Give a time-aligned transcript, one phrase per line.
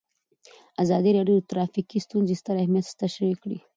[0.83, 3.59] ازادي راډیو د ټرافیکي ستونزې ستر اهميت تشریح کړی.